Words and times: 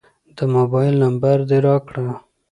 د 0.37 0.39
موبایل 0.55 0.93
نمبر 1.03 1.37
دې 1.49 1.57
راکړه. 1.67 2.05